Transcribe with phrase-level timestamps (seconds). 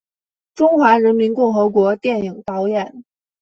[0.55, 3.03] 中华人民共和国电影导演。